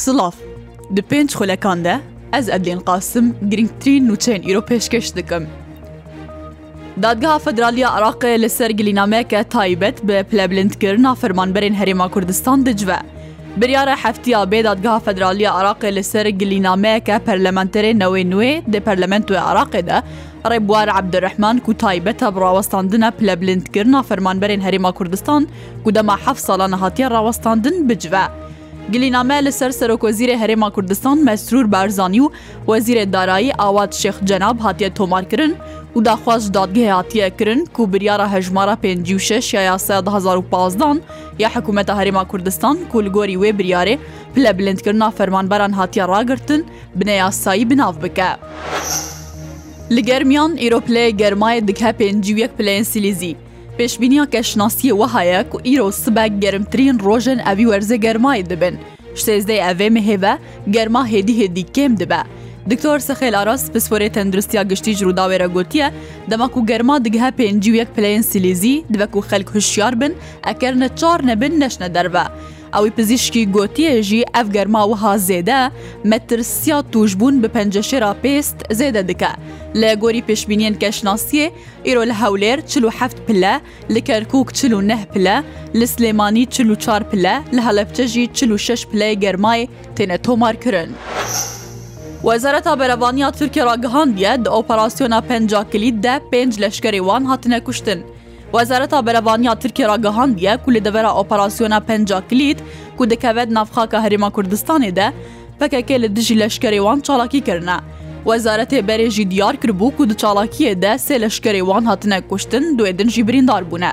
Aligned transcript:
Silav 0.00 0.34
Di 0.96 1.02
pênc 1.10 1.30
xulekan 1.38 1.78
de 1.86 1.94
ez 2.38 2.46
edlên 2.56 2.80
qasim 2.88 3.26
girngtirîn 3.50 4.02
nûçeyên 4.08 4.42
îro 4.50 4.60
pêşkeş 4.70 5.06
dikim. 5.16 5.42
Dadgeha 7.02 7.38
Federaliya 7.46 7.88
Iraqê 7.98 8.42
li 8.42 8.48
ser 8.50 8.70
gilînameke 8.70 9.44
taybet 9.44 10.02
bi 10.08 10.24
plebilindkirina 10.30 11.14
firmanberên 11.14 11.74
Herêma 11.80 12.10
Kurdistan 12.10 12.66
dicive. 12.66 12.96
Biryara 13.56 13.96
heftiya 13.96 14.42
bêdadgeha 14.44 15.00
Federaliya 15.00 15.50
Iraqê 15.60 15.94
li 15.96 16.04
ser 16.04 16.26
gilînameyeke 16.26 17.16
perlementerê 17.26 17.90
newê 18.02 18.24
nuê 18.32 18.62
dê 18.72 18.80
Parlamentoya 18.80 19.40
Iraqê 19.52 19.86
de 19.86 20.02
Rêbwar 20.44 20.88
Ebderrehman 21.00 21.58
ku 21.58 21.76
taybeta 21.76 22.36
bi 22.36 22.40
rawestandina 22.40 23.10
plebilindkirina 23.10 24.02
firmanberên 24.02 24.60
Herêma 24.60 24.92
Kurdistan 24.94 25.48
ku 25.84 25.94
dema 25.94 26.16
hef 26.26 26.38
salan 26.38 26.72
hatiye 26.72 27.10
rawestandin 27.10 27.88
bicive. 27.88 28.49
گلینامە 28.94 29.38
لەسەر 29.46 29.70
سەرۆکۆزیرە 29.80 30.36
هەرێما 30.42 30.68
کوردستان 30.76 31.16
مەسرور 31.28 31.66
بارزانانی 31.74 32.20
و 32.22 32.26
وەزیرە 32.70 33.04
دارایی 33.14 33.56
ئاوات 33.62 33.92
شێخ 34.00 34.16
جەناب 34.28 34.56
هاتیە 34.64 34.88
تۆمارکردن 34.98 35.52
و 35.96 36.00
داخواست 36.08 36.48
دادگەهێ 36.58 36.92
هاتیەکردن 36.98 37.60
و 37.80 37.82
بریارە 37.92 38.26
هەژمارە 38.34 38.74
56 38.82 39.54
1950 39.54 41.00
یا 41.42 41.48
حکوومەتە 41.54 41.92
هەرێما 42.00 42.24
کوردستان 42.30 42.76
کولگۆری 42.92 43.36
وێ 43.42 43.50
بریارێ 43.58 43.96
پلە 44.34 44.50
بلندکردنا 44.58 45.08
فەرمانبەران 45.18 45.72
هاتیە 45.78 46.04
ڕاگرتن 46.12 46.60
بنەیاسایی 46.98 47.66
بناو 47.70 47.92
بکە. 48.02 48.30
لە 49.94 50.00
گەرمیان 50.08 50.52
ئیرۆپلەیە 50.62 51.16
گەرمایە 51.20 51.60
دکە 51.68 51.90
پێنجویەک 51.98 52.52
پلەن 52.58 52.82
سیلیزی 52.92 53.34
پێشبینیا 53.78 54.24
کەشناسی 54.34 54.88
وەهایە 55.00 55.40
و 55.54 55.62
ئیرۆ 55.66 55.88
سبەك 56.02 56.32
گەرمترین 56.42 56.96
ڕۆژن 57.06 57.38
ئەوی 57.46 57.66
وەرزە 57.70 57.96
گەرمای 58.04 58.42
دەبن. 58.50 58.74
شێزدەی 59.22 59.64
ئەوێ 59.66 59.88
مهێبە 59.96 60.32
گەرما 60.74 61.02
هێدی 61.12 61.34
هێدی 61.40 61.64
کێم 61.74 61.92
دەبە. 62.00 62.22
دکتۆر 62.70 62.98
سەخێل 63.08 63.34
ئاراست 63.38 63.68
پسپۆرێ 63.72 64.08
تەندروستیا 64.16 64.62
گشتی 64.70 64.96
ژووداوێرە 65.00 65.48
گوتیە 65.56 65.88
دەمەک 66.30 66.52
و 66.56 66.66
گەرما 66.70 66.96
دیگهە 67.06 67.28
پێنج 67.38 67.62
و 67.68 67.78
یەک 67.80 67.90
پلەن 67.96 68.22
سیلیزی 68.30 68.82
دوەک 68.92 69.12
و 69.16 69.20
خەلک 69.28 69.48
هوشیار 69.54 69.94
بن 70.00 70.12
ئەکەرنە 70.48 70.88
چار 71.00 71.18
نەبن 71.28 71.52
نەشنە 71.62 71.88
دەربە. 71.96 72.24
ئەوی 72.74 72.90
پزیشکی 72.96 73.42
گوتیەژی 73.54 74.28
ئەف 74.34 74.46
گەرماوەها 74.56 75.14
زێدە 75.28 75.60
مەترسیا 76.10 76.78
توشببوون 76.92 77.36
بە 77.42 77.48
پەنجەشێرا 77.56 78.12
پێست 78.22 78.58
زێدە 78.78 79.02
دکە. 79.10 79.32
لە 79.80 79.90
گۆری 80.02 80.22
پێشبینیان 80.28 80.74
کەشناسیە 80.82 81.46
ئیرۆ 81.86 82.02
لە 82.10 82.14
هەولێر 82.22 82.58
چه 82.70 82.78
پلە 83.26 83.54
لە 83.94 84.00
کەرکک 84.08 84.48
چ 84.58 84.60
نه 84.90 84.98
پلە 85.12 85.36
لە 85.78 85.84
سلێمانی 85.92 86.44
چهار 86.54 87.02
پلە 87.10 87.34
لە 87.54 87.60
هەلەبچەژی 87.68 88.26
چه 88.36 88.44
شش 88.66 88.82
پلەی 88.90 89.14
گەرمای 89.24 89.62
تێنە 89.96 90.18
تۆمارکردن. 90.26 90.90
وەزارەتا 92.28 92.72
بەرەوانیا 92.80 93.28
تورکیا 93.38 93.64
ڕگەهاندە 93.70 94.32
دە 94.44 94.48
ئۆپەراسسیۆنا 94.56 95.18
پنج 95.28 95.52
کلید 95.72 95.96
دە 96.04 96.14
پێنج 96.32 96.52
لەشکری 96.62 97.00
وان 97.08 97.22
هاتنە 97.30 97.58
کوشتن. 97.68 98.00
وەزارەتا 98.52 98.98
بەرەبانیا 99.06 99.54
ترکی 99.62 99.84
ڕگەهاندیە 99.92 100.54
کو 100.62 100.68
لە 100.74 100.80
دەوەرە 100.86 101.10
ئۆپەراسسیۆنا 101.18 101.80
پنج 101.88 102.08
کلیت 102.30 102.58
کو 102.96 103.02
دەکەوێت 103.12 103.48
نافخاکە 103.56 103.98
هەرێما 104.04 104.30
کوردستانی 104.36 104.92
دە 104.98 105.06
پەکەکە 105.60 105.96
لە 106.02 106.08
دژی 106.16 106.36
لەشکەریوان 106.42 106.98
چاڵاکی 107.06 107.40
کردە. 107.48 107.78
وەزارەتێ 108.30 108.78
بەرێژی 108.88 109.24
دیار 109.32 109.54
کردبوو 109.62 109.96
و 110.00 110.08
دچاڵاکیە 110.10 110.72
دە 110.84 110.92
سێ 111.06 111.16
لەشکەریوان 111.24 111.82
هاتنە 111.90 112.18
کوشتن 112.30 112.64
دوێدنژی 112.78 113.22
بریندار 113.28 113.62
بوونە. 113.70 113.92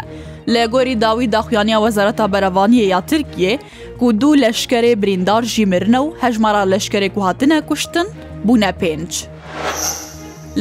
لە 0.53 0.63
گۆری 0.73 0.95
داوی 1.03 1.27
داخوانیا 1.35 1.77
وەزارەتا 1.85 2.25
بەرەوانیە 2.33 2.85
یا 2.93 2.99
ترکیە 3.11 3.53
کو 3.99 4.05
دوو 4.21 4.33
لەشکەرێ 4.43 4.93
بریندار 5.01 5.43
ژیمرنە 5.53 5.99
و 6.05 6.13
هەژمارا 6.21 6.63
لەشکەرێک 6.73 7.13
و 7.17 7.21
هاتنە 7.27 7.57
کوشتن 7.69 8.07
بوونە 8.47 8.71
پێنج. 8.81 9.11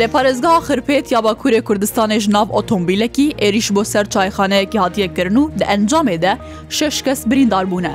لە 0.00 0.06
پارێزگا 0.14 0.54
خرپێت 0.68 1.06
یا 1.12 1.20
باکوورێ 1.26 1.60
کوردستانێژ 1.68 2.24
ناو 2.36 2.46
ئۆتۆمبیلەکی 2.56 3.34
ئێریش 3.40 3.68
بۆ 3.74 3.82
سەر 3.92 4.04
چایخانەیەکی 4.14 4.78
هاتیەکردن 4.84 5.36
و 5.40 5.44
دە 5.58 5.64
ئەنجامێدە 5.70 6.32
شش 6.76 6.96
کەس 7.06 7.20
بریندار 7.30 7.64
بوونە. 7.70 7.94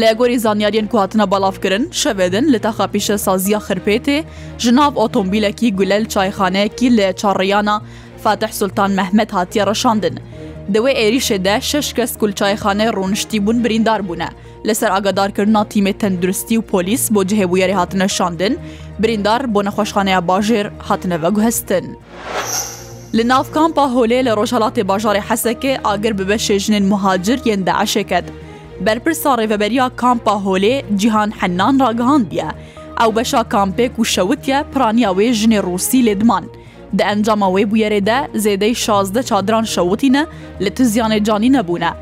لە 0.00 0.10
گۆری 0.18 0.38
زانیاریان 0.44 0.88
کوهاتنە 0.92 1.26
بەڵافکردن 1.32 1.84
شەوێدن 2.00 2.44
لە 2.52 2.58
تەخاپیشە 2.64 3.16
سازیە 3.26 3.60
خرپێتێ 3.66 4.18
ژناو 4.64 4.90
ئۆتۆمبیلەکی 5.00 5.72
گولەل 5.78 6.04
چایخانەیەکی 6.14 6.88
لە 6.98 7.06
چاڕیانە 7.20 7.76
فاتح 8.22 8.50
سلتان 8.60 8.90
مەحمەد 8.98 9.30
هاتیە 9.36 9.62
ڕەشاندن. 9.68 10.14
دەوێ 10.74 10.92
عێریشێدا 11.00 11.56
شش 11.68 11.88
کەس 11.96 12.10
کولچایخانەی 12.20 12.92
ڕوونشتی 12.96 13.40
بوون 13.44 13.58
بریندار 13.64 14.00
بوونە 14.06 14.30
لەسەر 14.66 14.90
ئاگادارکردنا 14.94 15.62
تیمێ 15.72 15.92
تەندروستی 16.00 16.56
و 16.58 16.62
پۆلیس 16.72 17.04
بۆ 17.14 17.20
جهێبوویری 17.30 17.74
هاتنە 17.80 18.06
شاندن 18.16 18.52
بریندار 19.00 19.40
بۆ 19.54 19.60
نەخۆشخانەیە 19.66 20.20
باژێر 20.28 20.66
هاتنەوە 20.88 21.30
گوهستن. 21.36 21.84
Li 23.18 23.24
nav 23.32 23.46
kampa 23.56 23.84
holê 23.96 24.18
li 24.26 24.32
Rojhelatê 24.40 24.82
bajarê 24.90 25.22
Hesekê 25.28 25.72
agir 25.92 26.12
bibe 26.18 26.38
şêjinên 26.46 26.84
muhacir 26.92 27.38
yên 27.44 27.60
de 27.66 27.72
eşeket. 27.82 28.24
Berpirsa 28.86 29.30
rêveberiya 29.40 29.90
kampa 29.96 30.32
holê 30.46 30.74
Cihan 31.00 31.30
Hennan 31.38 31.76
ragihandiye. 31.84 32.48
Ew 33.02 33.10
beşa 33.16 33.40
kampêk 33.54 33.92
û 34.00 34.04
şewit 34.14 34.48
ye 34.48 34.64
piraniya 34.74 35.10
wê 35.18 35.28
jinê 35.40 35.60
Rûsî 35.68 35.98
lêdman. 36.08 36.44
دە 36.98 37.02
ئەنجامە 37.10 37.48
وێ 37.54 37.62
بویێرێدە 37.70 38.18
زێدەی 38.44 38.74
شازدە 38.84 39.22
چادران 39.28 39.66
شەوتینە 39.74 40.22
لە 40.64 40.70
تو 40.76 40.82
زیانێ 40.92 41.18
جانی 41.26 41.50
نەبوونە. 41.56 41.92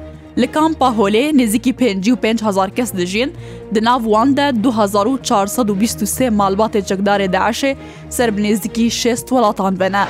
Li 0.41 0.49
kampa 0.55 0.89
holê 0.99 1.25
nêzikî 1.41 1.73
55 1.73 2.41
kes 2.77 2.91
dijîn, 2.99 3.31
di 3.75 3.81
nav 3.85 4.03
wan 4.13 4.37
de 4.37 4.47
2423 4.63 6.31
malbatê 6.41 6.81
çekdarê 6.89 7.29
deşê 7.37 7.77
ser 8.11 8.37
bi 8.37 8.41
nêzikî 8.43 8.91
6 8.91 9.27
welatan 9.27 9.81
vene. 9.81 10.05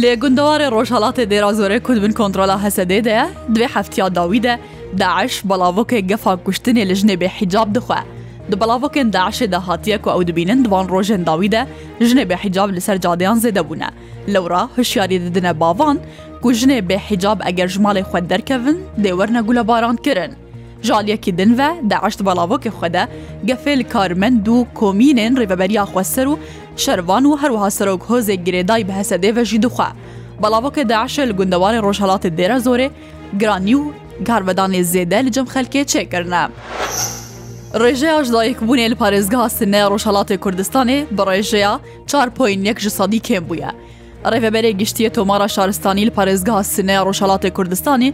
Lê 0.00 0.12
gundewarê 0.20 0.68
rojhelatê 0.76 1.24
dêrazorê 1.32 1.80
ku 1.82 1.92
bin 2.02 2.12
kontrola 2.12 2.54
hesedê 2.62 3.04
de 3.04 3.10
ye, 3.10 3.26
divê 3.52 3.68
heftiya 3.78 4.14
dawî 4.14 4.42
de, 4.42 4.58
deeş 4.92 5.34
balavokê 5.48 5.98
gefa 5.98 6.32
kuştinê 6.46 6.88
li 6.88 6.92
jinê 6.92 7.16
bê 7.20 7.28
hicab 7.38 7.74
dixwe. 7.74 8.15
Di 8.52 8.60
belavokên 8.60 9.10
deşê 9.10 9.52
de 9.52 9.56
hatiye 9.56 10.02
ku 10.02 10.10
ew 10.10 10.26
dibînin 10.26 10.64
divan 10.64 10.86
rojên 10.88 11.24
dawî 11.26 11.52
de 11.52 11.66
jinê 12.00 12.24
bêhicab 12.34 12.72
li 12.76 12.80
ser 12.80 13.00
cadeyan 13.00 13.36
zêde 13.38 13.68
bûne. 13.70 13.88
Lewra 14.34 14.68
hişyarî 14.78 15.22
didine 15.22 15.60
bavan 15.60 15.98
ku 16.42 16.52
jinê 16.52 16.80
bêhicab 16.88 17.48
eger 17.48 17.68
ji 17.68 17.80
malê 17.80 18.00
xwe 18.02 18.28
derkevin 18.30 18.80
dêwerne 19.02 19.42
gule 19.46 19.68
baran 19.68 19.96
kirin. 19.96 20.32
Jaliyekî 20.82 21.38
din 21.38 21.58
ve 21.58 21.68
deşt 21.82 22.20
belavokê 22.20 22.68
xwe 22.78 22.92
de 22.92 23.08
gefê 23.46 23.78
li 23.78 23.84
karmend 23.84 24.46
û 24.46 24.64
komînên 24.74 25.34
rêveberiya 25.36 25.84
xweser 25.92 26.26
û 26.26 26.36
şervan 26.76 27.24
û 27.24 27.38
herwiha 27.42 27.70
serok 27.70 28.02
hozê 28.08 28.34
girêdayî 28.44 28.88
bi 28.88 28.92
hesedê 28.92 29.36
ve 29.36 29.44
jî 29.44 29.62
dixwe. 29.62 29.86
Belavokê 30.42 30.84
deşe 31.04 31.28
li 31.28 31.32
gundewarê 31.32 31.78
rojhelatê 31.78 32.36
dêre 32.38 32.58
zorê, 32.58 32.90
giranî 33.38 33.72
û 33.76 33.90
garvedanê 34.24 34.80
zêde 34.82 35.24
li 35.26 35.32
cem 35.32 35.44
xelkê 35.44 35.82
çêkirne. 35.92 36.48
ڕێژەیە 37.82 38.16
ژدایەک 38.26 38.58
بوونێ 38.66 38.86
لە 38.92 38.96
پارێزگا 39.02 39.42
سنە 39.56 39.80
ڕۆژهڵاتی 39.92 40.40
کوردستانی 40.44 41.04
بە 41.16 41.22
ڕێژەیە 41.28 41.72
4.1 42.08 42.78
ji 42.84 42.90
sadî 42.98 43.20
kêm 43.26 43.44
bûye. 43.48 43.70
ڕێڤەبەرێ 44.32 44.70
گشتیە 44.80 45.10
تۆمارە 45.16 45.46
شارستانی 45.56 46.06
لە 46.08 46.12
پارێزگا 46.18 46.54
سنەیە 46.74 47.02
ڕۆژەڵاتی 47.06 47.54
کوردستانی 47.56 48.10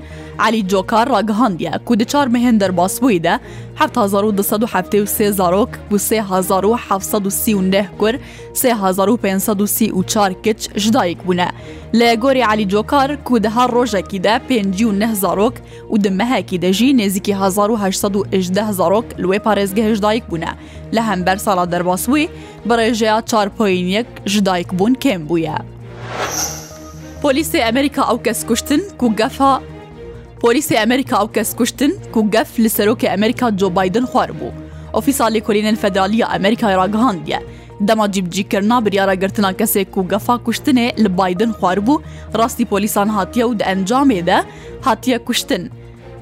علی 0.47 0.61
جۆکار 0.73 1.07
ڕاگەهاندە 1.15 1.73
کو 1.87 1.93
دچار 2.01 2.27
مهێن 2.35 2.57
دەرباسبوویدا 2.63 3.35
1970 3.77 5.77
بۆ 5.91 5.97
3730 5.97 7.89
کور 8.01 8.15
3534 8.53 10.33
کچ 10.45 10.61
ژدایک 10.85 11.19
بوونە 11.27 11.49
لە 11.99 12.09
گۆری 12.23 12.43
علی 12.53 12.65
جۆکار 12.73 13.11
کو 13.27 13.39
دەها 13.45 13.65
ڕۆژێکیدا 13.75 14.35
59زارۆک 14.51 15.55
و 15.91 15.97
دمەهێکی 16.05 16.59
دەژی 16.65 16.95
نێزیکی 16.99 17.33
1970 17.33 19.13
لێ 19.23 19.39
پارێزگە 19.47 19.81
هێژدایک 19.89 20.23
بوونە 20.31 20.53
لە 20.95 21.01
هەمبەر 21.09 21.37
ساڵا 21.47 21.65
دەرباسبووی 21.73 22.27
بەڕێژەیە 22.69 23.17
چارپۆینیەک 23.31 24.09
ژدایک 24.33 24.69
بوون 24.79 24.95
کێم 25.05 25.23
بووە. 25.29 25.57
پۆلیسی 27.23 27.59
ئەمریکا 27.67 28.03
ئەو 28.11 28.19
کەس 28.27 28.41
کوشتن 28.49 28.81
کو 29.01 29.07
گەفا 29.21 29.51
پۆلیسی 30.43 30.75
ئەمریکا 30.83 31.17
ئەو 31.21 31.29
کەس 31.37 31.51
کوشتن 31.59 31.91
کو 32.15 32.21
گەف 32.35 32.51
لە 32.65 32.71
سەرۆکی 32.77 33.09
ئەمریکا 33.13 33.47
جۆبایدن 33.61 34.07
خوار 34.13 34.31
بوو 34.39 34.51
ئۆفیسالی 34.97 35.41
کۆلینن 35.47 35.77
فەدرالیە 35.83 36.27
ئەمریکای 36.35 36.79
ڕگەهاندە 36.83 37.39
دەما 37.89 38.07
جیبجیکردنا 38.15 38.77
بریاراگررتنا 38.87 39.51
کەسێک 39.61 39.91
و 39.99 40.09
گەفا 40.13 40.37
کوشتنێ 40.47 40.87
لە 41.03 41.09
بادن 41.19 41.51
خوار 41.59 41.79
بوو 41.87 42.03
ڕاستی 42.39 42.67
پۆلیسان 42.73 43.09
هاتیە 43.17 43.45
و 43.49 43.57
دە 43.59 43.65
ئەنجامێدە 43.71 44.39
هاتیە 44.87 45.17
کوشتن. 45.27 45.63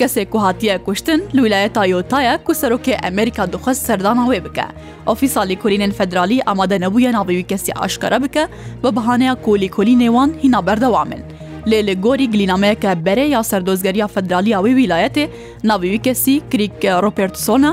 کەسێک 0.01 0.31
و 0.35 0.39
هاتیە 0.47 0.77
کوشتن 0.87 1.21
لولایە 1.37 1.71
تایۆتایە 1.77 2.35
کو 2.47 2.53
سەرۆکی 2.61 2.99
ئەمریکا 3.05 3.45
دخست 3.55 3.81
سەردانەوێ 3.89 4.41
بکە 4.47 4.67
ئۆفیسا 5.09 5.43
لێکۆلینێن 5.51 5.93
فەدرالی 5.99 6.45
ئامادە 6.49 6.79
نەبووە 6.85 7.11
ناوێوی 7.17 7.45
کەسی 7.51 7.73
ئاشکەرە 7.79 8.19
بکە 8.25 8.45
بە 8.83 8.91
بەهانەیە 8.97 9.35
کۆلیکۆلی 9.47 9.97
نێوان 10.03 10.31
هینا 10.43 10.61
بەردەوامن. 10.67 11.23
لێ 11.71 11.81
لە 11.89 11.95
گۆری 12.05 12.31
گلینامەیەکە 12.33 12.93
بەرێ 13.07 13.27
یا 13.35 13.41
سەردۆزگەریا 13.51 14.07
فەدرالیاوی 14.15 14.73
ویلایەتێ 14.79 15.25
ناویوی 15.69 16.03
کەسی 16.07 16.37
کریک 16.51 16.81
ڕۆپێرتسۆنە 17.05 17.73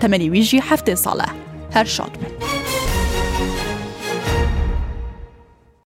تەمەنی 0.00 0.28
ویژی 0.34 0.64
هەفتێ 0.68 0.94
ساڵە 1.04 1.28
هەر 1.74 1.86
شاد 1.94 2.12
بن. 2.20 2.57